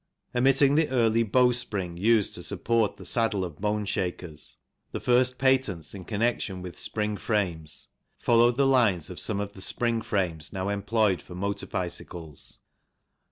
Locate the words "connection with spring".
6.05-7.17